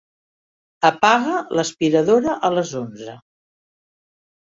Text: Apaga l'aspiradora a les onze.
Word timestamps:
Apaga 0.89 1.35
l'aspiradora 1.59 2.37
a 2.51 2.55
les 2.59 2.75
onze. 2.83 3.19